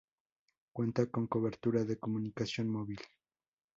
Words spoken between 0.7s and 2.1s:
Cuenta con cobertura de